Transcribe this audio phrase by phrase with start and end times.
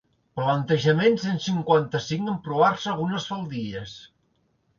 [0.37, 3.95] Plantejament cent cinquanta-cinc emprovar-se algunes faldilles.